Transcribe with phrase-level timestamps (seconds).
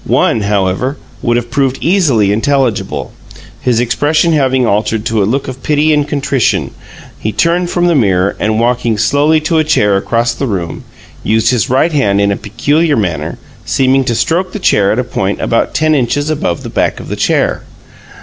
[0.03, 3.11] One, however, would have proved easily intelligible:
[3.61, 6.71] his expression having altered to a look of pity and contrition,
[7.19, 10.85] he turned from the mirror, and, walking slowly to a chair across the room,
[11.23, 15.03] used his right hand in a peculiar manner, seeming to stroke the air at a
[15.03, 17.61] point about ten inches above the back of the chair.